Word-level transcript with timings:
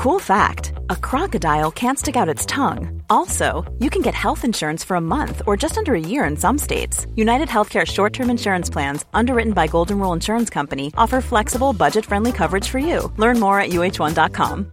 Cool 0.00 0.18
fact 0.18 0.72
a 0.88 0.96
crocodile 0.96 1.70
can't 1.70 1.98
stick 1.98 2.16
out 2.16 2.26
its 2.34 2.46
tongue. 2.46 3.02
Also, 3.10 3.70
you 3.80 3.90
can 3.90 4.00
get 4.00 4.14
health 4.14 4.46
insurance 4.46 4.82
for 4.82 4.94
a 4.96 5.00
month 5.00 5.42
or 5.46 5.58
just 5.58 5.76
under 5.76 5.94
a 5.94 6.00
year 6.00 6.24
in 6.24 6.38
some 6.38 6.56
states. 6.56 7.06
United 7.16 7.48
Healthcare 7.48 7.86
short 7.86 8.14
term 8.14 8.30
insurance 8.30 8.70
plans, 8.70 9.04
underwritten 9.12 9.52
by 9.52 9.66
Golden 9.66 9.98
Rule 9.98 10.14
Insurance 10.14 10.48
Company, 10.48 10.90
offer 10.96 11.20
flexible, 11.20 11.74
budget 11.74 12.06
friendly 12.06 12.32
coverage 12.32 12.66
for 12.66 12.78
you. 12.78 13.12
Learn 13.18 13.38
more 13.38 13.60
at 13.60 13.72
uh1.com. 13.72 14.72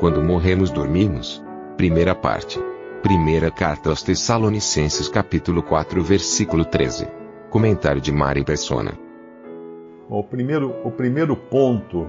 Quando 0.00 0.20
morremos, 0.20 0.72
dormimos. 0.72 1.40
Primeira 1.76 2.16
parte. 2.16 2.58
Primeira 3.04 3.52
carta 3.52 3.90
aos 3.90 4.02
Tessalonicenses, 4.02 5.08
capítulo 5.08 5.62
4, 5.62 6.02
versículo 6.02 6.64
13. 6.64 7.06
Comentário 7.50 8.02
de 8.02 8.10
Mari 8.10 8.42
Persona. 8.42 9.07
O 10.10 10.24
primeiro, 10.24 10.74
o 10.86 10.90
primeiro 10.90 11.36
ponto 11.36 12.08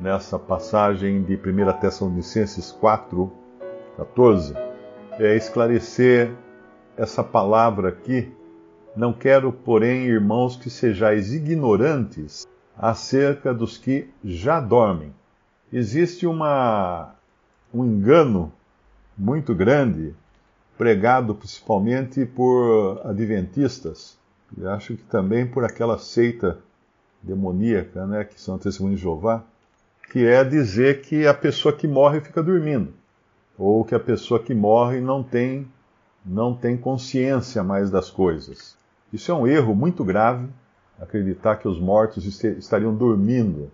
nessa 0.00 0.36
passagem 0.36 1.22
de 1.22 1.36
1 1.36 1.78
Tessalonicenses 1.78 2.72
4, 2.72 3.32
14, 3.96 4.52
é 5.12 5.36
esclarecer 5.36 6.34
essa 6.96 7.22
palavra 7.22 7.90
aqui. 7.90 8.34
Não 8.96 9.12
quero, 9.12 9.52
porém, 9.52 10.06
irmãos, 10.06 10.56
que 10.56 10.68
sejais 10.68 11.32
ignorantes 11.32 12.48
acerca 12.76 13.54
dos 13.54 13.78
que 13.78 14.10
já 14.24 14.58
dormem. 14.58 15.14
Existe 15.72 16.26
uma, 16.26 17.14
um 17.72 17.84
engano 17.84 18.52
muito 19.16 19.54
grande, 19.54 20.16
pregado 20.76 21.32
principalmente 21.36 22.26
por 22.26 23.00
adventistas, 23.04 24.18
e 24.58 24.66
acho 24.66 24.96
que 24.96 25.04
também 25.04 25.46
por 25.46 25.62
aquela 25.64 25.96
seita 25.96 26.58
demoníaca, 27.22 28.06
né, 28.06 28.24
que 28.24 28.40
são 28.40 28.58
testemunhos 28.58 28.98
de 28.98 29.04
Jeová, 29.04 29.44
que 30.12 30.26
é 30.26 30.42
dizer 30.42 31.02
que 31.02 31.26
a 31.26 31.34
pessoa 31.34 31.74
que 31.74 31.86
morre 31.86 32.20
fica 32.20 32.42
dormindo, 32.42 32.92
ou 33.58 33.84
que 33.84 33.94
a 33.94 34.00
pessoa 34.00 34.40
que 34.40 34.54
morre 34.54 35.00
não 35.00 35.22
tem 35.22 35.68
não 36.24 36.54
tem 36.54 36.76
consciência 36.76 37.62
mais 37.64 37.90
das 37.90 38.10
coisas. 38.10 38.76
Isso 39.12 39.32
é 39.32 39.34
um 39.34 39.46
erro 39.46 39.74
muito 39.74 40.04
grave, 40.04 40.48
acreditar 40.98 41.56
que 41.56 41.66
os 41.66 41.80
mortos 41.80 42.26
estariam 42.44 42.94
dormindo. 42.94 43.70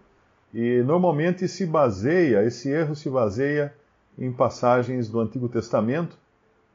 E 0.54 0.82
normalmente 0.82 1.48
se 1.48 1.66
baseia, 1.66 2.44
esse 2.44 2.70
erro 2.70 2.94
se 2.94 3.10
baseia 3.10 3.74
em 4.18 4.32
passagens 4.32 5.08
do 5.08 5.20
Antigo 5.20 5.48
Testamento. 5.48 6.16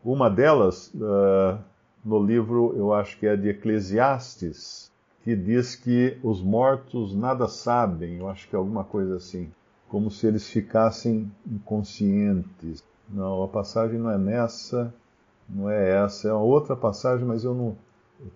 Uma 0.04 0.30
delas, 0.30 0.92
uh, 0.94 1.58
no 2.04 2.24
livro, 2.24 2.74
eu 2.76 2.94
acho 2.94 3.18
que 3.18 3.26
é 3.26 3.36
de 3.36 3.50
Eclesiastes, 3.50 4.91
que 5.24 5.36
diz 5.36 5.76
que 5.76 6.18
os 6.24 6.42
mortos 6.42 7.14
nada 7.16 7.48
sabem, 7.48 8.18
eu 8.18 8.30
acho 8.30 8.48
que 8.50 8.56
é 8.56 8.58
alguma 8.58 8.84
coisa 8.84 9.18
assim, 9.18 9.52
como 9.88 10.10
se 10.10 10.26
eles 10.26 10.50
ficassem 10.50 11.32
inconscientes. 11.46 12.84
Não, 13.08 13.44
a 13.44 13.48
passagem 13.48 14.00
não 14.00 14.10
é 14.10 14.18
nessa, 14.18 14.94
não 15.48 15.70
é 15.70 16.04
essa, 16.04 16.30
é 16.30 16.34
outra 16.34 16.76
passagem, 16.76 17.26
mas 17.26 17.44
eu 17.44 17.54
não 17.54 17.76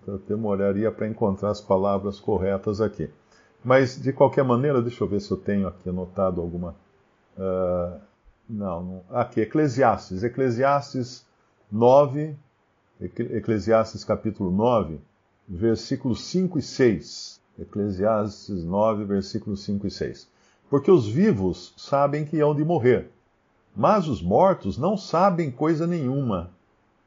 eu 0.06 0.18
demoraria 0.18 0.90
para 0.90 1.06
encontrar 1.06 1.50
as 1.50 1.60
palavras 1.60 2.18
corretas 2.18 2.80
aqui. 2.80 3.08
Mas, 3.64 4.00
de 4.00 4.12
qualquer 4.12 4.44
maneira, 4.44 4.82
deixa 4.82 5.02
eu 5.02 5.08
ver 5.08 5.20
se 5.20 5.30
eu 5.30 5.36
tenho 5.36 5.68
aqui 5.68 5.88
anotado 5.88 6.40
alguma. 6.40 6.74
Uh, 7.36 8.00
não, 8.48 8.82
não, 8.82 9.02
aqui, 9.10 9.40
Eclesiastes. 9.40 10.22
Eclesiastes 10.22 11.24
9, 11.70 12.36
Eclesiastes 13.00 14.04
capítulo 14.04 14.50
9 14.50 15.00
versículos 15.48 16.24
5 16.24 16.58
e 16.58 16.62
6. 16.62 17.40
Eclesiastes 17.58 18.64
9, 18.64 19.04
versículos 19.04 19.64
5 19.64 19.86
e 19.86 19.90
6. 19.90 20.28
Porque 20.68 20.90
os 20.90 21.06
vivos 21.06 21.72
sabem 21.76 22.24
que 22.24 22.40
hão 22.40 22.54
de 22.54 22.64
morrer, 22.64 23.10
mas 23.74 24.08
os 24.08 24.20
mortos 24.20 24.76
não 24.76 24.96
sabem 24.96 25.50
coisa 25.50 25.86
nenhuma. 25.86 26.50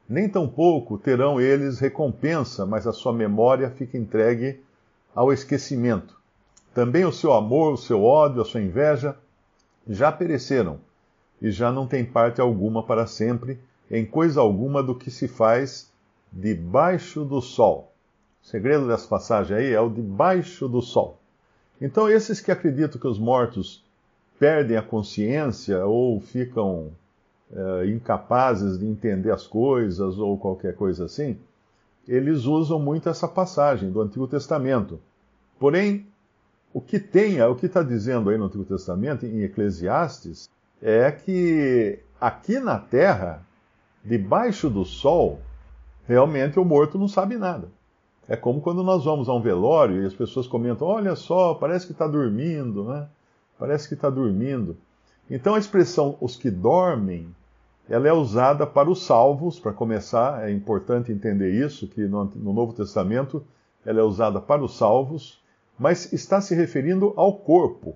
Nem 0.07 0.27
tampouco 0.27 0.97
terão 0.97 1.39
eles 1.39 1.77
recompensa, 1.77 2.65
mas 2.65 2.87
a 2.87 2.93
sua 2.93 3.13
memória 3.13 3.69
fica 3.69 3.97
entregue 3.97 4.59
ao 5.13 5.31
esquecimento. 5.31 6.19
Também 6.73 7.05
o 7.05 7.11
seu 7.11 7.33
amor, 7.33 7.73
o 7.73 7.77
seu 7.77 8.03
ódio, 8.03 8.41
a 8.41 8.45
sua 8.45 8.61
inveja 8.61 9.15
já 9.87 10.11
pereceram, 10.11 10.79
e 11.41 11.51
já 11.51 11.71
não 11.71 11.87
tem 11.87 12.03
parte 12.03 12.41
alguma 12.41 12.83
para 12.83 13.07
sempre 13.07 13.59
em 13.89 14.05
coisa 14.05 14.39
alguma 14.39 14.83
do 14.83 14.95
que 14.95 15.09
se 15.09 15.27
faz 15.27 15.91
debaixo 16.31 17.23
do 17.23 17.41
sol. 17.41 17.91
O 18.43 18.47
segredo 18.47 18.87
dessa 18.87 19.07
passagem 19.07 19.57
aí 19.57 19.73
é 19.73 19.79
o 19.79 19.89
debaixo 19.89 20.67
do 20.67 20.81
sol. 20.81 21.19
Então, 21.81 22.09
esses 22.09 22.41
que 22.41 22.51
acreditam 22.51 22.99
que 22.99 23.07
os 23.07 23.19
mortos 23.19 23.83
perdem 24.37 24.77
a 24.77 24.81
consciência 24.81 25.85
ou 25.85 26.19
ficam 26.19 26.91
é, 27.51 27.87
incapazes 27.87 28.77
de 28.77 28.85
entender 28.85 29.31
as 29.31 29.45
coisas 29.45 30.17
ou 30.17 30.37
qualquer 30.37 30.75
coisa 30.75 31.05
assim, 31.05 31.37
eles 32.07 32.45
usam 32.45 32.79
muito 32.79 33.09
essa 33.09 33.27
passagem 33.27 33.91
do 33.91 34.01
Antigo 34.01 34.27
Testamento. 34.27 34.99
Porém, 35.59 36.07
o 36.73 36.81
que 36.81 36.99
tem, 36.99 37.41
o 37.41 37.55
que 37.55 37.65
está 37.65 37.83
dizendo 37.83 38.29
aí 38.29 38.37
no 38.37 38.45
Antigo 38.45 38.65
Testamento, 38.65 39.25
em 39.25 39.41
Eclesiastes, 39.41 40.49
é 40.81 41.11
que 41.11 41.99
aqui 42.19 42.59
na 42.59 42.77
terra, 42.77 43.45
debaixo 44.03 44.69
do 44.69 44.85
sol, 44.85 45.39
realmente 46.07 46.59
o 46.59 46.65
morto 46.65 46.97
não 46.97 47.07
sabe 47.07 47.37
nada. 47.37 47.67
É 48.29 48.35
como 48.35 48.61
quando 48.61 48.83
nós 48.83 49.05
vamos 49.05 49.27
a 49.27 49.33
um 49.33 49.41
velório 49.41 50.03
e 50.03 50.05
as 50.05 50.13
pessoas 50.13 50.45
comentam: 50.45 50.87
olha 50.87 51.15
só, 51.15 51.55
parece 51.55 51.87
que 51.87 51.93
está 51.93 52.05
dormindo, 52.05 52.83
né? 52.83 53.07
Parece 53.57 53.87
que 53.87 53.95
está 53.95 54.07
dormindo. 54.07 54.77
Então 55.27 55.55
a 55.55 55.59
expressão 55.59 56.15
os 56.21 56.35
que 56.35 56.51
dormem, 56.51 57.27
ela 57.89 58.07
é 58.07 58.13
usada 58.13 58.67
para 58.67 58.87
os 58.87 59.03
salvos, 59.03 59.59
para 59.59 59.73
começar, 59.73 60.47
é 60.47 60.51
importante 60.51 61.11
entender 61.11 61.51
isso, 61.53 61.87
que 61.87 62.01
no, 62.01 62.25
no 62.25 62.53
Novo 62.53 62.71
Testamento 62.71 63.43
ela 63.83 63.99
é 63.99 64.03
usada 64.03 64.39
para 64.39 64.63
os 64.63 64.77
salvos, 64.77 65.41
mas 65.77 66.13
está 66.13 66.39
se 66.39 66.53
referindo 66.53 67.13
ao 67.15 67.33
corpo. 67.33 67.95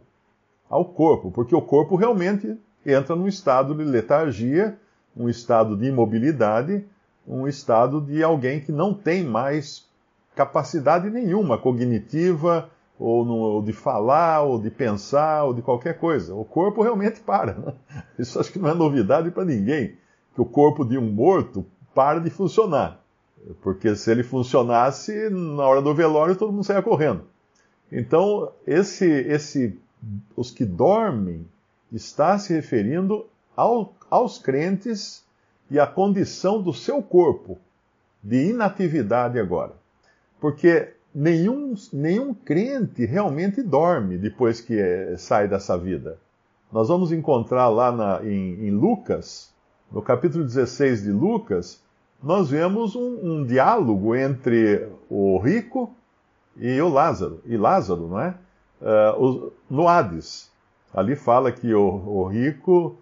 Ao 0.68 0.84
corpo, 0.84 1.30
porque 1.30 1.54
o 1.54 1.62
corpo 1.62 1.96
realmente 1.96 2.58
entra 2.84 3.16
num 3.16 3.28
estado 3.28 3.76
de 3.76 3.84
letargia, 3.84 4.80
um 5.16 5.30
estado 5.30 5.78
de 5.78 5.86
imobilidade, 5.86 6.84
um 7.28 7.48
estado 7.48 8.02
de 8.02 8.24
alguém 8.24 8.60
que 8.60 8.72
não 8.72 8.96
tem 8.96 9.24
mais 9.24 9.93
capacidade 10.36 11.10
nenhuma 11.10 11.58
cognitiva, 11.58 12.70
ou, 13.00 13.26
no, 13.26 13.36
ou, 13.36 13.62
de 13.62 13.74
falar, 13.74 14.42
ou 14.42 14.60
de 14.60 14.70
pensar, 14.70 15.44
ou 15.44 15.54
de 15.54 15.62
qualquer 15.62 16.00
coisa. 16.00 16.34
O 16.34 16.46
corpo 16.46 16.82
realmente 16.82 17.20
para. 17.22 17.54
Né? 17.54 17.74
Isso 18.18 18.40
acho 18.40 18.52
que 18.52 18.60
não 18.60 18.70
é 18.70 18.74
novidade 18.74 19.32
para 19.32 19.46
ninguém, 19.46 19.96
que 20.34 20.42
o 20.42 20.46
corpo 20.46 20.86
de 20.86 20.98
um 20.98 21.12
morto 21.12 21.66
para 21.94 22.20
de 22.20 22.30
funcionar. 22.30 23.00
Porque 23.62 23.96
se 23.96 24.10
ele 24.10 24.24
funcionasse, 24.24 25.30
na 25.30 25.64
hora 25.64 25.82
do 25.82 25.94
velório 25.94 26.36
todo 26.36 26.52
mundo 26.52 26.64
saia 26.64 26.82
correndo. 26.82 27.24
Então, 27.92 28.52
esse, 28.66 29.06
esse, 29.06 29.78
os 30.36 30.50
que 30.50 30.66
dormem 30.66 31.46
está 31.92 32.40
se 32.40 32.54
referindo 32.54 33.26
ao, 33.56 33.94
aos 34.10 34.40
crentes 34.40 35.24
e 35.70 35.80
à 35.80 35.86
condição 35.86 36.62
do 36.62 36.74
seu 36.74 37.02
corpo 37.04 37.60
de 38.24 38.50
inatividade 38.50 39.38
agora. 39.38 39.83
Porque 40.44 40.90
nenhum, 41.16 41.74
nenhum 41.94 42.34
crente 42.34 43.06
realmente 43.06 43.64
dorme 43.64 44.18
depois 44.18 44.59
que 44.59 44.78
é, 44.78 45.16
sai 45.16 45.48
dessa 45.48 45.78
vida. 45.78 46.18
Nós 46.70 46.90
vamos 46.90 47.14
encontrar 47.14 47.70
lá 47.70 47.94
na, 47.94 48.22
em, 48.26 48.68
em, 48.68 48.70
Lucas, 48.70 49.54
no 49.90 50.02
capítulo 50.02 50.44
16 50.44 51.04
de 51.04 51.12
Lucas, 51.12 51.81
nós 52.22 52.50
vemos 52.50 52.94
um, 52.94 53.20
um 53.24 53.46
diálogo 53.46 54.14
entre 54.18 54.86
o 55.09 55.38
rico 55.38 55.96
e 56.58 56.81
o 56.81 56.90
Lázaro. 56.90 57.40
E 57.46 57.56
Lázaro, 57.56 58.10
não 58.10 58.20
é? 58.20 58.36
Uh, 58.81 59.54
no 59.70 59.88
Hades. 59.88 60.52
Ali 60.94 61.16
fala 61.16 61.54
que 61.54 61.74
o, 61.74 61.88
o 62.06 62.28
rico 62.28 62.98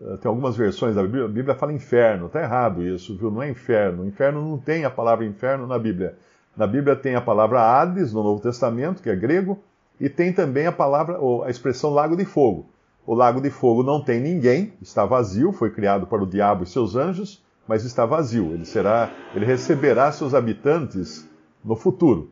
uh, 0.00 0.18
tem 0.18 0.28
algumas 0.28 0.56
versões 0.56 0.94
da 0.94 1.02
Bíblia, 1.02 1.24
a 1.24 1.28
Bíblia 1.28 1.56
fala 1.56 1.72
inferno, 1.72 2.26
está 2.26 2.40
errado 2.40 2.80
isso, 2.84 3.16
viu? 3.16 3.28
Não 3.28 3.42
é 3.42 3.50
inferno. 3.50 4.06
Inferno 4.06 4.40
não 4.40 4.56
tem 4.56 4.84
a 4.84 4.90
palavra 4.90 5.24
inferno 5.24 5.66
na 5.66 5.80
Bíblia. 5.80 6.16
Na 6.56 6.66
Bíblia 6.66 6.96
tem 6.96 7.14
a 7.14 7.20
palavra 7.20 7.60
Hades, 7.60 8.12
no 8.12 8.22
Novo 8.22 8.40
Testamento, 8.40 9.02
que 9.02 9.10
é 9.10 9.14
grego, 9.14 9.58
e 10.00 10.08
tem 10.08 10.32
também 10.32 10.66
a 10.66 10.72
palavra, 10.72 11.18
a 11.44 11.50
expressão 11.50 11.90
lago 11.90 12.16
de 12.16 12.24
fogo. 12.24 12.66
O 13.06 13.14
lago 13.14 13.40
de 13.40 13.50
fogo 13.50 13.82
não 13.82 14.02
tem 14.02 14.20
ninguém, 14.20 14.72
está 14.80 15.04
vazio, 15.04 15.52
foi 15.52 15.70
criado 15.70 16.06
para 16.06 16.22
o 16.22 16.26
diabo 16.26 16.64
e 16.64 16.66
seus 16.66 16.96
anjos, 16.96 17.44
mas 17.68 17.84
está 17.84 18.06
vazio. 18.06 18.52
Ele 18.52 18.64
será, 18.64 19.10
ele 19.34 19.44
receberá 19.44 20.10
seus 20.10 20.34
habitantes 20.34 21.28
no 21.64 21.76
futuro. 21.76 22.30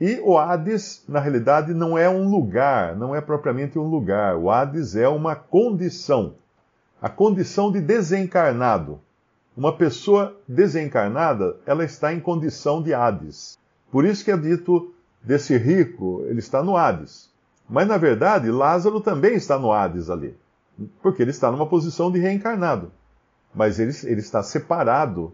E 0.00 0.20
o 0.24 0.38
Hades, 0.38 1.04
na 1.08 1.18
realidade, 1.18 1.74
não 1.74 1.98
é 1.98 2.08
um 2.08 2.30
lugar, 2.30 2.94
não 2.96 3.14
é 3.14 3.20
propriamente 3.20 3.78
um 3.78 3.88
lugar. 3.88 4.36
O 4.36 4.48
Hades 4.48 4.94
é 4.94 5.08
uma 5.08 5.34
condição, 5.34 6.34
a 7.02 7.08
condição 7.08 7.72
de 7.72 7.80
desencarnado. 7.80 9.00
Uma 9.58 9.72
pessoa 9.72 10.36
desencarnada, 10.46 11.56
ela 11.66 11.84
está 11.84 12.14
em 12.14 12.20
condição 12.20 12.80
de 12.80 12.94
Hades. 12.94 13.58
Por 13.90 14.04
isso 14.04 14.24
que 14.24 14.30
é 14.30 14.36
dito 14.36 14.94
desse 15.20 15.56
rico, 15.56 16.22
ele 16.28 16.38
está 16.38 16.62
no 16.62 16.76
Hades. 16.76 17.28
Mas 17.68 17.88
na 17.88 17.96
verdade, 17.96 18.52
Lázaro 18.52 19.00
também 19.00 19.34
está 19.34 19.58
no 19.58 19.72
Hades 19.72 20.10
ali, 20.10 20.36
porque 21.02 21.22
ele 21.22 21.32
está 21.32 21.50
numa 21.50 21.66
posição 21.66 22.08
de 22.08 22.20
reencarnado. 22.20 22.92
Mas 23.52 23.80
ele, 23.80 23.90
ele 24.04 24.20
está 24.20 24.44
separado 24.44 25.32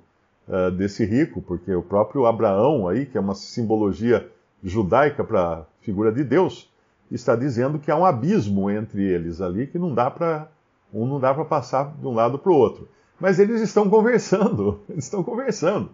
uh, 0.48 0.70
desse 0.70 1.04
rico, 1.04 1.42
porque 1.42 1.74
o 1.74 1.82
próprio 1.82 2.24
Abraão, 2.24 2.88
aí, 2.88 3.04
que 3.04 3.18
é 3.18 3.20
uma 3.20 3.34
simbologia 3.34 4.26
judaica 4.62 5.22
para 5.22 5.42
a 5.42 5.64
figura 5.82 6.10
de 6.10 6.24
Deus, 6.24 6.72
está 7.10 7.36
dizendo 7.36 7.78
que 7.78 7.90
há 7.90 7.96
um 7.96 8.06
abismo 8.06 8.70
entre 8.70 9.04
eles 9.04 9.42
ali 9.42 9.66
que 9.66 9.78
não 9.78 9.94
dá 9.94 10.10
para 10.10 10.48
um 10.94 11.06
não 11.06 11.20
dá 11.20 11.34
para 11.34 11.44
passar 11.44 11.94
de 11.94 12.06
um 12.06 12.14
lado 12.14 12.38
para 12.38 12.50
o 12.50 12.56
outro. 12.56 12.88
Mas 13.18 13.38
eles 13.38 13.60
estão 13.60 13.88
conversando, 13.88 14.80
eles 14.88 15.04
estão 15.04 15.22
conversando. 15.22 15.90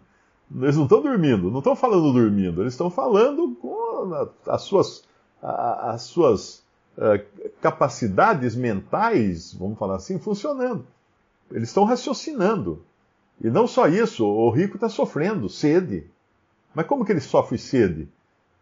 Eles 0.55 0.77
não 0.77 0.85
estão 0.85 1.01
dormindo, 1.01 1.51
não 1.51 1.59
estão 1.59 1.77
falando 1.77 2.13
dormindo, 2.13 2.63
eles 2.63 2.73
estão 2.73 2.91
falando 2.91 3.55
com 3.61 4.13
as 4.47 4.63
suas, 4.63 5.05
as 5.41 6.03
suas 6.03 6.65
uh, 6.99 7.25
capacidades 7.61 8.57
mentais, 8.57 9.55
vamos 9.55 9.79
falar 9.79 9.97
assim, 9.97 10.19
funcionando. 10.19 10.85
Eles 11.53 11.69
estão 11.69 11.85
raciocinando. 11.85 12.83
E 13.41 13.49
não 13.49 13.67
só 13.67 13.87
isso, 13.87 14.27
o 14.27 14.51
rico 14.51 14.77
está 14.77 14.89
sofrendo 14.89 15.49
sede. 15.49 16.07
Mas 16.75 16.87
como 16.87 17.05
que 17.05 17.13
ele 17.13 17.21
sofre 17.21 17.57
sede? 17.57 18.09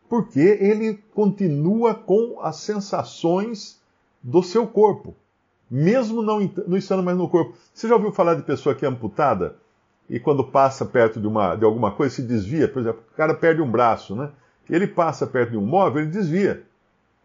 Porque 0.09 0.41
ele 0.41 1.03
continua 1.15 1.95
com 1.95 2.39
as 2.41 2.57
sensações 2.57 3.81
do 4.23 4.43
seu 4.43 4.67
corpo, 4.67 5.15
mesmo 5.71 6.23
não, 6.23 6.51
não 6.67 6.77
estando 6.77 7.03
mais 7.03 7.17
no 7.17 7.29
corpo. 7.29 7.57
Você 7.73 7.89
já 7.89 7.95
ouviu 7.95 8.13
falar 8.13 8.35
de 8.35 8.43
pessoa 8.43 8.75
que 8.75 8.85
é 8.85 8.89
amputada 8.89 9.57
e 10.09 10.19
quando 10.19 10.43
passa 10.43 10.85
perto 10.87 11.21
de, 11.21 11.27
uma, 11.27 11.55
de 11.55 11.65
alguma 11.65 11.91
coisa 11.91 12.15
se 12.15 12.23
desvia? 12.23 12.69
Por 12.69 12.81
exemplo, 12.81 13.03
o 13.13 13.17
cara 13.17 13.35
perde 13.35 13.61
um 13.61 13.71
braço, 13.71 14.17
né? 14.17 14.31
Ele 14.69 14.87
passa 14.87 15.27
perto 15.27 15.51
de 15.51 15.57
um 15.57 15.67
móvel, 15.67 16.03
ele 16.03 16.11
desvia. 16.11 16.63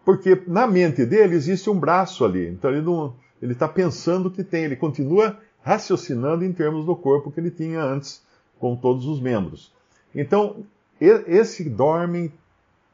Porque 0.06 0.42
na 0.48 0.68
mente 0.68 1.06
dele 1.06 1.36
existe 1.36 1.70
um 1.70 1.80
braço 1.80 2.26
ali. 2.26 2.50
Então 2.50 2.72
ele 2.72 2.82
não, 2.82 3.14
ele 3.42 3.54
está 3.54 3.68
pensando 3.68 4.30
que 4.30 4.44
tem, 4.44 4.66
ele 4.66 4.76
continua 4.76 5.38
raciocinando 5.62 6.44
em 6.44 6.52
termos 6.52 6.86
do 6.86 6.96
corpo 6.96 7.32
que 7.32 7.40
ele 7.40 7.52
tinha 7.52 7.82
antes, 7.82 8.22
com 8.60 8.76
todos 8.76 9.06
os 9.06 9.20
membros. 9.20 9.72
Então, 10.14 10.66
esse 11.00 11.70
dorme, 11.70 12.32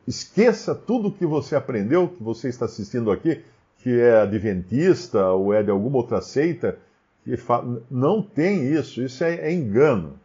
esqueça 0.07 0.73
tudo 0.73 1.11
que 1.11 1.25
você 1.25 1.55
aprendeu, 1.55 2.07
que 2.07 2.23
você 2.23 2.47
está 2.47 2.65
assistindo 2.65 3.11
aqui, 3.11 3.43
que 3.81 3.99
é 3.99 4.21
adventista 4.21 5.29
ou 5.31 5.53
é 5.53 5.63
de 5.63 5.71
alguma 5.71 5.97
outra 5.97 6.21
seita, 6.21 6.77
que 7.23 7.35
não 7.89 8.21
tem 8.21 8.73
isso, 8.73 9.01
isso 9.01 9.23
é, 9.23 9.35
é 9.35 9.53
engano. 9.53 10.19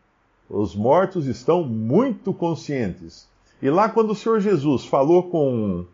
Os 0.48 0.74
mortos 0.74 1.26
estão 1.26 1.64
muito 1.64 2.32
conscientes. 2.32 3.28
E 3.62 3.70
lá, 3.70 3.88
quando 3.88 4.10
o 4.10 4.14
Senhor 4.14 4.40
Jesus 4.40 4.84
falou 4.84 5.30
com, 5.30 5.86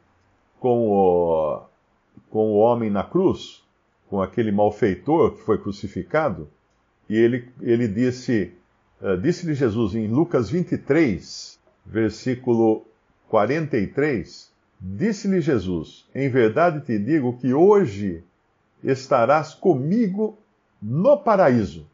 com, 0.59 0.89
o, 0.89 1.63
com 2.31 2.53
o 2.53 2.57
homem 2.57 2.91
na 2.91 3.05
cruz, 3.05 3.63
com 4.09 4.21
aquele 4.21 4.51
malfeitor 4.51 5.33
que 5.33 5.43
foi 5.43 5.59
crucificado, 5.59 6.49
e 7.09 7.17
ele, 7.17 7.49
ele 7.61 7.87
disse, 7.87 8.53
uh, 9.01 9.17
disse-lhe 9.17 9.55
Jesus 9.55 9.95
em 9.95 10.09
Lucas 10.09 10.51
23, 10.51 11.59
versículo 11.87 12.85
43, 13.29 14.50
disse-lhe 14.81 15.41
Jesus: 15.41 16.09
Em 16.15 16.29
verdade 16.29 16.81
te 16.81 16.99
digo 16.99 17.37
que 17.39 17.53
hoje 17.53 18.25
estarás 18.83 19.55
comigo 19.55 20.39
no 20.81 21.19
paraíso. 21.19 21.87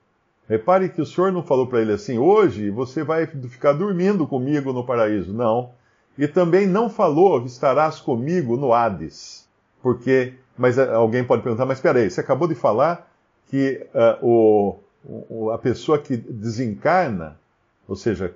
Repare 0.49 0.89
que 0.89 1.03
o 1.03 1.07
Senhor 1.07 1.33
não 1.33 1.43
falou 1.43 1.67
para 1.67 1.81
ele 1.81 1.93
assim: 1.93 2.19
hoje 2.19 2.71
você 2.71 3.03
vai 3.03 3.27
ficar 3.27 3.73
dormindo 3.73 4.27
comigo 4.27 4.73
no 4.73 4.85
paraíso. 4.85 5.33
Não. 5.33 5.71
E 6.17 6.27
também 6.27 6.67
não 6.67 6.89
falou 6.89 7.45
estarás 7.45 8.01
comigo 8.01 8.57
no 8.57 8.73
Hades. 8.73 9.47
Porque 9.83 10.35
mas 10.57 10.79
eh, 10.79 10.93
alguém 10.93 11.25
pode 11.25 11.43
perguntar, 11.43 11.67
mas 11.67 11.79
espera 11.79 11.99
aí, 11.99 12.11
você 12.11 12.21
acabou 12.21 12.49
de 12.49 12.55
falar 12.55 13.11
que 13.49 13.87
uh, 13.95 14.27
o, 14.27 14.79
o, 15.29 15.51
a 15.51 15.59
pessoa 15.59 15.99
que 15.99 16.17
desencarna, 16.17 17.39
ou 17.87 17.95
seja, 17.95 18.35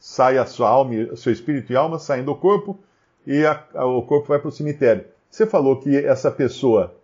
sai 0.00 0.38
a 0.38 0.46
sua 0.46 0.68
alma, 0.68 1.14
seu 1.16 1.32
espírito 1.32 1.72
e 1.72 1.76
alma 1.76 1.98
saem 1.98 2.24
do 2.24 2.34
corpo 2.34 2.78
e 3.28 3.44
a, 3.44 3.62
a, 3.74 3.84
o 3.84 4.00
corpo 4.00 4.28
vai 4.28 4.38
para 4.38 4.48
o 4.48 4.52
cemitério. 4.52 5.04
Você 5.30 5.46
falou 5.46 5.78
que 5.78 5.94
essa 5.94 6.30
pessoa 6.30 6.94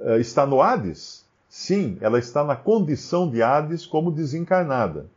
uh, 0.00 0.18
está 0.18 0.46
no 0.46 0.62
Hades? 0.62 1.26
Sim, 1.46 1.98
ela 2.00 2.18
está 2.18 2.42
na 2.42 2.56
condição 2.56 3.28
de 3.28 3.42
Hades 3.42 3.84
como 3.84 4.10
desencarnada. 4.10 5.10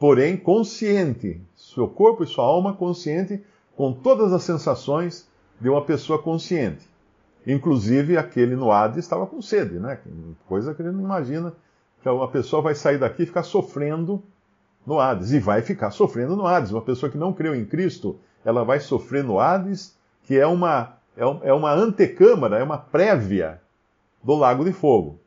Porém, 0.00 0.34
consciente, 0.34 1.38
seu 1.54 1.86
corpo 1.86 2.24
e 2.24 2.26
sua 2.26 2.42
alma 2.42 2.72
consciente 2.72 3.44
com 3.76 3.92
todas 3.92 4.32
as 4.32 4.42
sensações 4.42 5.28
de 5.60 5.68
uma 5.68 5.82
pessoa 5.82 6.18
consciente. 6.18 6.88
Inclusive, 7.46 8.16
aquele 8.16 8.56
no 8.56 8.72
Hades 8.72 8.98
estava 8.98 9.26
com 9.26 9.42
sede, 9.42 9.78
né? 9.78 9.98
Coisa 10.48 10.74
que 10.74 10.80
ele 10.80 10.90
não 10.90 11.04
imagina 11.04 11.52
que 12.02 12.08
uma 12.08 12.28
pessoa 12.28 12.62
vai 12.62 12.74
sair 12.74 12.98
daqui 12.98 13.24
e 13.24 13.26
ficar 13.26 13.42
sofrendo 13.42 14.22
no 14.86 14.98
Hades. 14.98 15.32
E 15.32 15.38
vai 15.38 15.60
ficar 15.60 15.90
sofrendo 15.90 16.34
no 16.34 16.46
Hades. 16.46 16.72
Uma 16.72 16.80
pessoa 16.80 17.12
que 17.12 17.18
não 17.18 17.32
creu 17.32 17.54
em 17.54 17.64
Cristo, 17.64 18.18
ela 18.44 18.64
vai 18.64 18.80
sofrer 18.80 19.24
no 19.24 19.38
Hades, 19.38 19.96
que 20.24 20.38
é 20.38 20.46
uma, 20.46 20.94
é, 21.16 21.22
é 21.22 21.52
uma 21.52 21.72
antecâmara, 21.72 22.58
é 22.58 22.62
uma 22.62 22.78
prévia 22.78 23.60
do 24.22 24.34
Lago 24.34 24.64
de 24.64 24.72
Fogo, 24.72 25.18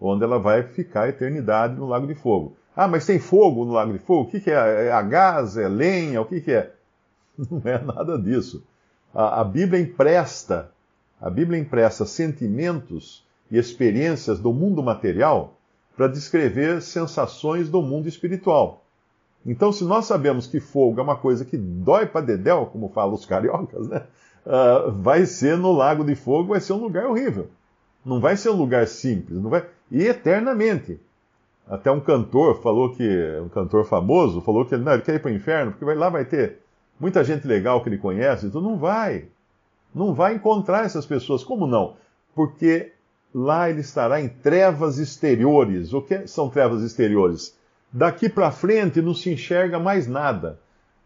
onde 0.00 0.24
ela 0.24 0.38
vai 0.38 0.62
ficar 0.62 1.02
a 1.02 1.08
eternidade 1.08 1.74
no 1.74 1.86
Lago 1.86 2.06
de 2.06 2.14
Fogo. 2.14 2.56
Ah, 2.76 2.88
mas 2.88 3.06
tem 3.06 3.20
fogo 3.20 3.64
no 3.64 3.72
Lago 3.72 3.92
de 3.92 4.00
Fogo? 4.00 4.22
O 4.22 4.30
que, 4.30 4.40
que 4.40 4.50
é? 4.50 4.86
É 4.86 4.92
a 4.92 5.00
gás? 5.00 5.56
É 5.56 5.68
lenha? 5.68 6.20
O 6.20 6.24
que, 6.24 6.40
que 6.40 6.52
é? 6.52 6.72
Não 7.38 7.62
é 7.64 7.78
nada 7.78 8.18
disso. 8.18 8.64
A, 9.14 9.40
a 9.40 9.44
Bíblia 9.44 9.80
empresta 9.80 10.72
a 11.24 11.30
Bíblia 11.30 11.58
empresta 11.58 12.04
sentimentos 12.04 13.24
e 13.50 13.56
experiências 13.56 14.38
do 14.38 14.52
mundo 14.52 14.82
material 14.82 15.58
para 15.96 16.06
descrever 16.06 16.82
sensações 16.82 17.70
do 17.70 17.80
mundo 17.80 18.06
espiritual. 18.06 18.83
Então, 19.46 19.72
se 19.72 19.84
nós 19.84 20.06
sabemos 20.06 20.46
que 20.46 20.60
fogo 20.60 21.00
é 21.00 21.02
uma 21.02 21.16
coisa 21.16 21.44
que 21.44 21.56
dói 21.56 22.06
para 22.06 22.24
dedéu, 22.24 22.66
como 22.66 22.88
falam 22.88 23.14
os 23.14 23.26
cariocas, 23.26 23.88
né? 23.88 24.04
Uh, 24.46 24.92
vai 24.92 25.26
ser 25.26 25.56
no 25.56 25.72
Lago 25.72 26.04
de 26.04 26.14
Fogo, 26.14 26.50
vai 26.50 26.60
ser 26.60 26.72
um 26.74 26.80
lugar 26.80 27.06
horrível. 27.06 27.48
Não 28.04 28.20
vai 28.20 28.36
ser 28.36 28.50
um 28.50 28.56
lugar 28.56 28.86
simples, 28.86 29.40
não 29.40 29.50
vai 29.50 29.64
e 29.90 30.02
eternamente. 30.02 31.00
Até 31.66 31.90
um 31.90 32.00
cantor 32.00 32.60
falou 32.62 32.94
que, 32.94 33.08
um 33.42 33.48
cantor 33.48 33.86
famoso, 33.86 34.42
falou 34.42 34.66
que 34.66 34.76
não, 34.76 34.92
ele 34.92 35.02
quer 35.02 35.14
ir 35.14 35.18
para 35.20 35.30
o 35.30 35.34
inferno, 35.34 35.72
porque 35.72 35.84
vai, 35.84 35.94
lá 35.94 36.10
vai 36.10 36.24
ter 36.24 36.58
muita 37.00 37.24
gente 37.24 37.46
legal 37.46 37.82
que 37.82 37.88
ele 37.88 37.98
conhece, 37.98 38.46
então 38.46 38.60
não 38.60 38.76
vai 38.76 39.28
não 39.94 40.12
vai 40.12 40.34
encontrar 40.34 40.84
essas 40.84 41.06
pessoas. 41.06 41.44
Como 41.44 41.66
não? 41.66 41.96
Porque 42.34 42.92
lá 43.32 43.70
ele 43.70 43.80
estará 43.80 44.20
em 44.20 44.28
trevas 44.28 44.98
exteriores. 44.98 45.92
O 45.92 46.02
que 46.02 46.26
são 46.26 46.50
trevas 46.50 46.82
exteriores? 46.82 47.56
Daqui 47.96 48.28
para 48.28 48.50
frente 48.50 49.00
não 49.00 49.14
se 49.14 49.30
enxerga 49.30 49.78
mais 49.78 50.08
nada. 50.08 50.58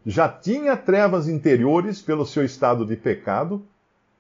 Já 0.07 0.27
tinha 0.27 0.75
trevas 0.75 1.29
interiores 1.29 2.01
pelo 2.01 2.25
seu 2.25 2.43
estado 2.43 2.87
de 2.87 2.97
pecado, 2.97 3.63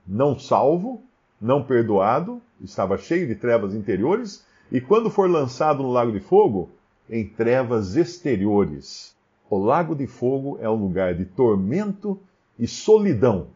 não 0.06 0.38
salvo, 0.38 1.02
não 1.40 1.64
perdoado, 1.64 2.42
estava 2.60 2.98
cheio 2.98 3.26
de 3.26 3.34
trevas 3.34 3.74
interiores, 3.74 4.44
e 4.70 4.82
quando 4.82 5.08
for 5.08 5.30
lançado 5.30 5.82
no 5.82 5.90
lago 5.90 6.12
de 6.12 6.20
fogo, 6.20 6.68
em 7.08 7.26
trevas 7.26 7.96
exteriores. 7.96 9.16
O 9.48 9.56
lago 9.56 9.94
de 9.94 10.06
fogo 10.06 10.58
é 10.60 10.68
um 10.68 10.74
lugar 10.74 11.14
de 11.14 11.24
tormento 11.24 12.20
e 12.58 12.66
solidão. 12.66 13.46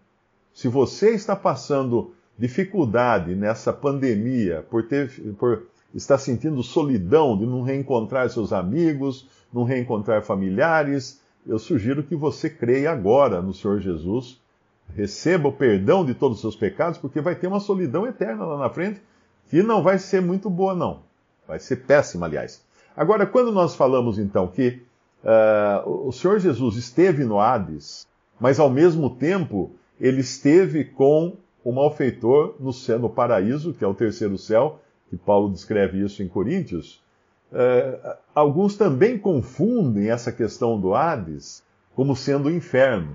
Se 0.54 0.68
você 0.68 1.10
está 1.10 1.36
passando 1.36 2.14
dificuldade 2.38 3.34
nessa 3.34 3.74
pandemia, 3.74 4.64
por, 4.70 4.88
ter, 4.88 5.10
por 5.38 5.66
estar 5.94 6.18
sentindo 6.18 6.62
solidão 6.62 7.36
de 7.36 7.46
não 7.46 7.62
reencontrar 7.62 8.28
seus 8.30 8.52
amigos, 8.52 9.26
não 9.52 9.64
reencontrar 9.64 10.22
familiares, 10.22 11.20
eu 11.46 11.58
sugiro 11.58 12.02
que 12.02 12.14
você 12.14 12.48
creia 12.48 12.92
agora 12.92 13.42
no 13.42 13.52
Senhor 13.52 13.80
Jesus, 13.80 14.40
receba 14.94 15.48
o 15.48 15.52
perdão 15.52 16.04
de 16.04 16.14
todos 16.14 16.36
os 16.36 16.40
seus 16.40 16.56
pecados, 16.56 16.98
porque 16.98 17.20
vai 17.20 17.34
ter 17.34 17.46
uma 17.46 17.60
solidão 17.60 18.06
eterna 18.06 18.44
lá 18.44 18.58
na 18.58 18.70
frente 18.70 19.00
que 19.48 19.62
não 19.62 19.82
vai 19.82 19.98
ser 19.98 20.22
muito 20.22 20.48
boa, 20.48 20.74
não. 20.74 21.00
Vai 21.46 21.58
ser 21.58 21.76
péssima, 21.76 22.26
aliás. 22.26 22.64
Agora, 22.96 23.26
quando 23.26 23.50
nós 23.50 23.74
falamos 23.74 24.18
então 24.18 24.46
que 24.46 24.82
uh, 25.24 26.06
o 26.06 26.12
Senhor 26.12 26.38
Jesus 26.38 26.76
esteve 26.76 27.24
no 27.24 27.40
Hades, 27.40 28.06
mas 28.38 28.60
ao 28.60 28.70
mesmo 28.70 29.10
tempo 29.10 29.72
ele 30.00 30.20
esteve 30.20 30.84
com 30.84 31.36
o 31.64 31.72
malfeitor 31.72 32.54
no, 32.58 32.72
no 32.98 33.10
paraíso, 33.10 33.72
que 33.72 33.84
é 33.84 33.86
o 33.86 33.94
terceiro 33.94 34.36
céu, 34.38 34.80
que 35.12 35.16
Paulo 35.18 35.52
descreve 35.52 36.02
isso 36.02 36.22
em 36.22 36.28
Coríntios. 36.28 37.02
É, 37.52 38.16
alguns 38.34 38.78
também 38.78 39.18
confundem 39.18 40.08
essa 40.08 40.32
questão 40.32 40.80
do 40.80 40.94
Hades 40.94 41.62
como 41.94 42.16
sendo 42.16 42.48
o 42.48 42.50
inferno, 42.50 43.14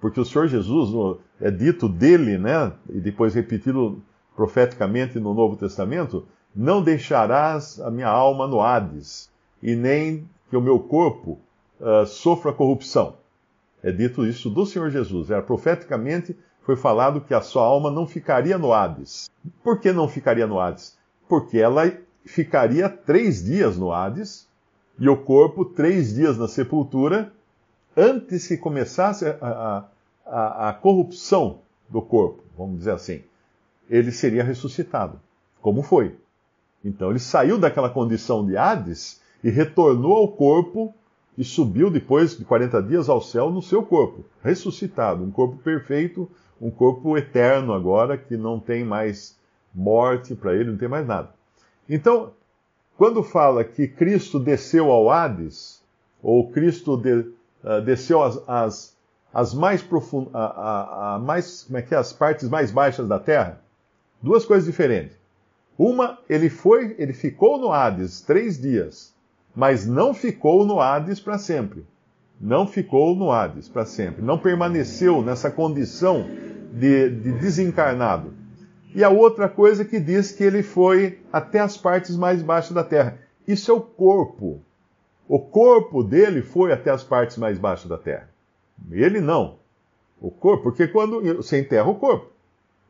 porque 0.00 0.20
o 0.20 0.24
Senhor 0.24 0.46
Jesus 0.46 1.18
é 1.40 1.50
dito 1.50 1.88
dele, 1.88 2.38
né, 2.38 2.72
e 2.88 3.00
depois 3.00 3.34
repetido 3.34 4.00
profeticamente 4.36 5.18
no 5.18 5.34
Novo 5.34 5.56
Testamento: 5.56 6.24
não 6.54 6.80
deixarás 6.80 7.80
a 7.80 7.90
minha 7.90 8.06
alma 8.06 8.46
no 8.46 8.60
Hades, 8.60 9.28
e 9.60 9.74
nem 9.74 10.30
que 10.48 10.56
o 10.56 10.60
meu 10.60 10.78
corpo 10.78 11.40
uh, 11.80 12.06
sofra 12.06 12.52
corrupção. 12.52 13.16
É 13.82 13.90
dito 13.90 14.24
isso 14.24 14.48
do 14.48 14.64
Senhor 14.64 14.88
Jesus, 14.88 15.32
era 15.32 15.42
profeticamente 15.42 16.36
foi 16.62 16.76
falado 16.76 17.20
que 17.20 17.34
a 17.34 17.42
sua 17.42 17.64
alma 17.64 17.90
não 17.90 18.06
ficaria 18.06 18.56
no 18.56 18.72
Hades. 18.72 19.28
Por 19.64 19.80
que 19.80 19.92
não 19.92 20.08
ficaria 20.08 20.46
no 20.46 20.60
Hades? 20.60 20.96
Porque 21.28 21.58
ela 21.58 21.90
ficaria 22.24 22.88
três 22.88 23.44
dias 23.44 23.76
no 23.76 23.92
Hades 23.92 24.48
e 24.98 25.08
o 25.08 25.16
corpo 25.16 25.64
três 25.64 26.14
dias 26.14 26.38
na 26.38 26.48
sepultura 26.48 27.32
antes 27.96 28.46
que 28.46 28.56
começasse 28.56 29.26
a, 29.26 29.84
a, 30.26 30.68
a 30.68 30.72
corrupção 30.72 31.60
do 31.88 32.00
corpo, 32.00 32.42
vamos 32.56 32.78
dizer 32.78 32.92
assim. 32.92 33.22
Ele 33.88 34.10
seria 34.10 34.42
ressuscitado, 34.42 35.20
como 35.60 35.82
foi. 35.82 36.16
Então 36.84 37.10
ele 37.10 37.18
saiu 37.18 37.58
daquela 37.58 37.90
condição 37.90 38.44
de 38.44 38.56
Hades 38.56 39.20
e 39.42 39.50
retornou 39.50 40.16
ao 40.16 40.28
corpo 40.28 40.94
e 41.36 41.44
subiu 41.44 41.90
depois 41.90 42.36
de 42.36 42.44
40 42.44 42.82
dias 42.82 43.08
ao 43.08 43.20
céu 43.20 43.50
no 43.50 43.60
seu 43.60 43.82
corpo, 43.82 44.24
ressuscitado, 44.42 45.22
um 45.22 45.30
corpo 45.30 45.56
perfeito 45.56 46.30
um 46.60 46.70
corpo 46.70 47.16
eterno 47.16 47.72
agora, 47.72 48.16
que 48.16 48.36
não 48.36 48.58
tem 48.58 48.84
mais 48.84 49.36
morte 49.74 50.34
para 50.34 50.54
ele, 50.54 50.70
não 50.70 50.78
tem 50.78 50.88
mais 50.88 51.06
nada. 51.06 51.30
Então, 51.88 52.32
quando 52.96 53.22
fala 53.22 53.64
que 53.64 53.88
Cristo 53.88 54.38
desceu 54.38 54.90
ao 54.90 55.10
Hades, 55.10 55.82
ou 56.22 56.50
Cristo 56.50 56.96
de, 56.96 57.12
uh, 57.12 57.80
desceu 57.84 58.22
às, 58.22 58.96
mais 59.54 59.82
profundas, 59.82 60.32
mais, 61.22 61.64
como 61.64 61.78
é 61.78 61.82
que 61.82 61.94
é, 61.94 61.98
as 61.98 62.12
partes 62.12 62.48
mais 62.48 62.70
baixas 62.70 63.08
da 63.08 63.18
terra, 63.18 63.60
duas 64.22 64.44
coisas 64.44 64.64
diferentes. 64.64 65.16
Uma, 65.76 66.18
ele 66.28 66.48
foi, 66.48 66.94
ele 66.98 67.12
ficou 67.12 67.58
no 67.58 67.72
Hades 67.72 68.20
três 68.20 68.60
dias, 68.60 69.12
mas 69.54 69.86
não 69.86 70.14
ficou 70.14 70.64
no 70.64 70.80
Hades 70.80 71.18
para 71.18 71.36
sempre 71.36 71.84
não 72.40 72.66
ficou 72.66 73.14
no 73.14 73.30
Hades 73.30 73.68
para 73.68 73.84
sempre, 73.84 74.22
não 74.22 74.38
permaneceu 74.38 75.22
nessa 75.22 75.50
condição 75.50 76.26
de, 76.72 77.08
de, 77.10 77.32
desencarnado. 77.32 78.34
E 78.94 79.02
a 79.02 79.10
outra 79.10 79.48
coisa 79.48 79.84
que 79.84 79.98
diz 79.98 80.30
que 80.30 80.44
ele 80.44 80.62
foi 80.62 81.18
até 81.32 81.58
as 81.58 81.76
partes 81.76 82.16
mais 82.16 82.42
baixas 82.42 82.72
da 82.72 82.84
terra. 82.84 83.18
Isso 83.46 83.70
é 83.70 83.74
o 83.74 83.80
corpo. 83.80 84.60
O 85.28 85.38
corpo 85.38 86.04
dele 86.04 86.42
foi 86.42 86.72
até 86.72 86.90
as 86.90 87.02
partes 87.02 87.36
mais 87.36 87.58
baixas 87.58 87.88
da 87.88 87.98
terra. 87.98 88.28
Ele 88.90 89.20
não. 89.20 89.56
O 90.20 90.30
corpo, 90.30 90.64
porque 90.64 90.86
quando 90.86 91.20
você 91.36 91.58
enterra 91.60 91.88
o 91.88 91.96
corpo, 91.96 92.30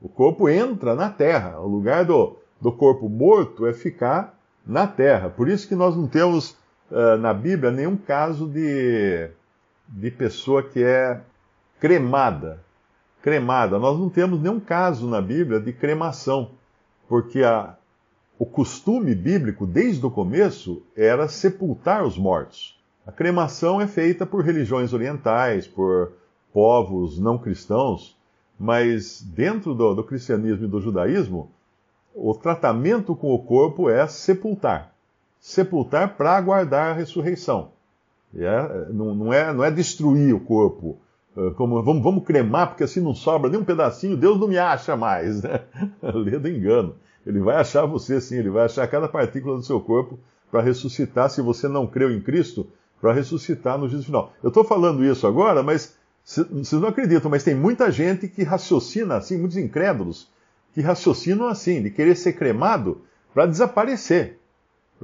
o 0.01 0.09
corpo 0.09 0.49
entra 0.49 0.95
na 0.95 1.09
terra. 1.09 1.59
O 1.61 1.67
lugar 1.67 2.05
do, 2.05 2.37
do 2.61 2.71
corpo 2.71 3.09
morto 3.09 3.67
é 3.67 3.73
ficar 3.73 4.39
na 4.67 4.87
terra. 4.87 5.31
Por 5.31 5.49
isso 5.49 5.67
que 5.67 5.75
nós 5.75 5.97
não 5.97 6.07
temos 6.07 6.51
uh, 6.91 7.17
na 7.19 7.33
Bíblia 7.33 7.71
nenhum 7.71 7.97
caso 7.97 8.47
de, 8.47 9.31
de 9.89 10.11
pessoa 10.11 10.63
que 10.63 10.83
é 10.83 11.21
cremada. 11.81 12.64
Cremada. 13.25 13.79
Nós 13.79 13.99
não 13.99 14.11
temos 14.11 14.39
nenhum 14.39 14.61
caso 14.61 15.09
na 15.09 15.23
Bíblia 15.23 15.59
de 15.59 15.73
cremação, 15.73 16.51
porque 17.09 17.43
a, 17.43 17.75
o 18.39 18.45
costume 18.45 19.15
bíblico, 19.15 19.67
desde 19.67 20.05
o 20.05 20.11
começo, 20.11 20.83
era 20.95 21.27
sepultar 21.27 22.05
os 22.05 22.19
mortos. 22.19 22.79
A 23.07 23.11
cremação 23.11 23.81
é 23.81 23.87
feita 23.87 24.27
por 24.27 24.45
religiões 24.45 24.93
orientais, 24.93 25.67
por 25.67 26.13
povos 26.53 27.19
não 27.19 27.39
cristãos, 27.39 28.15
mas 28.61 29.23
dentro 29.23 29.73
do, 29.73 29.95
do 29.95 30.05
cristianismo 30.05 30.67
e 30.67 30.69
do 30.69 30.83
judaísmo, 30.83 31.51
o 32.15 32.35
tratamento 32.35 33.17
com 33.17 33.33
o 33.35 33.39
corpo 33.39 33.89
é 33.89 34.07
sepultar 34.07 34.95
sepultar 35.45 36.17
para 36.17 36.39
aguardar 36.39 36.91
a 36.91 36.95
ressurreição. 36.95 37.73
É, 38.35 38.89
não, 38.91 39.15
não, 39.15 39.33
é, 39.33 39.53
não 39.53 39.63
é 39.63 39.71
destruir 39.71 40.35
o 40.35 40.41
corpo, 40.41 40.97
como 41.57 41.83
vamos, 41.83 42.03
vamos 42.03 42.25
cremar, 42.25 42.69
porque 42.69 42.85
assim 42.85 43.01
não 43.01 43.15
sobra 43.15 43.51
nem 43.51 43.61
um 43.61 43.65
pedacinho, 43.65 44.17
Deus 44.17 44.39
não 44.39 44.49
me 44.49 44.59
acha 44.59 44.97
mais. 44.97 45.43
Né? 45.43 45.61
Lê 46.03 46.39
do 46.39 46.49
engano. 46.49 46.95
Ele 47.27 47.41
vai 47.41 47.57
achar 47.57 47.87
você 47.87 48.21
sim, 48.21 48.37
ele 48.37 48.51
vai 48.51 48.65
achar 48.65 48.87
cada 48.87 49.09
partícula 49.09 49.57
do 49.57 49.63
seu 49.63 49.81
corpo 49.81 50.19
para 50.51 50.61
ressuscitar, 50.61 51.31
se 51.31 51.41
você 51.41 51.67
não 51.67 51.87
creu 51.87 52.13
em 52.13 52.21
Cristo, 52.21 52.67
para 53.01 53.13
ressuscitar 53.13 53.79
no 53.79 53.89
juízo 53.89 54.07
final. 54.07 54.33
Eu 54.43 54.49
estou 54.49 54.63
falando 54.63 55.05
isso 55.05 55.27
agora, 55.27 55.63
mas 55.63 55.97
vocês 56.25 56.73
não 56.73 56.89
acreditam, 56.89 57.31
mas 57.31 57.43
tem 57.43 57.55
muita 57.55 57.91
gente 57.91 58.29
que 58.29 58.43
raciocina 58.43 59.17
assim, 59.17 59.37
muitos 59.37 59.57
incrédulos, 59.57 60.29
que 60.73 60.81
raciocinam 60.81 61.49
assim, 61.49 61.83
de 61.83 61.91
querer 61.91 62.15
ser 62.15 62.35
cremado 62.35 63.03
para 63.33 63.47
desaparecer 63.47 64.39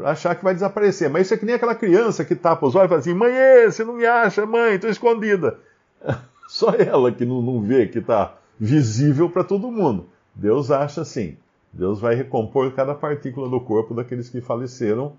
achar 0.05 0.35
que 0.35 0.45
vai 0.45 0.55
desaparecer. 0.55 1.11
Mas 1.11 1.27
isso 1.27 1.35
é 1.35 1.37
que 1.37 1.45
nem 1.45 1.55
aquela 1.55 1.75
criança 1.75 2.25
que 2.25 2.35
tapa 2.35 2.67
os 2.67 2.75
olhos 2.75 2.87
e 2.87 2.89
fala 2.89 3.01
assim: 3.01 3.15
mãe, 3.15 3.33
você 3.67 3.85
não 3.85 3.95
me 3.95 4.07
acha, 4.07 4.47
mãe, 4.47 4.75
estou 4.75 4.91
escondida. 4.91 5.59
Só 6.49 6.71
ela 6.71 7.13
que 7.13 7.25
não, 7.25 7.63
vê 7.63 7.87
que 7.87 7.99
está 7.99 8.37
visível 8.59 9.31
para 9.31 9.45
todo 9.45 9.71
mundo. 9.71 10.07
Deus 10.35 10.71
acha 10.71 11.03
assim. 11.03 11.37
Deus 11.73 12.01
vai 12.01 12.15
recompor 12.15 12.73
cada 12.73 12.95
partícula 12.95 13.49
do 13.49 13.61
corpo 13.61 13.95
daqueles 13.95 14.29
que 14.29 14.41
faleceram 14.41 15.13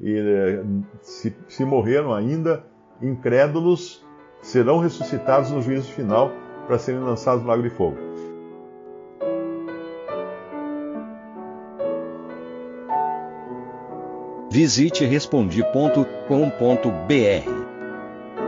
e 0.00 0.16
eh, 0.16 0.62
se, 1.00 1.34
se 1.48 1.64
morreram 1.64 2.14
ainda, 2.14 2.62
incrédulos, 3.02 4.04
serão 4.40 4.78
ressuscitados 4.78 5.50
no 5.50 5.60
juízo 5.60 5.90
final 5.92 6.30
para 6.66 6.78
serem 6.78 7.00
lançados 7.00 7.42
no 7.42 7.48
lago 7.48 7.62
de 7.62 7.70
fogo. 7.70 7.96
Visite 14.50 15.04
respondi.com.br. 15.04 17.75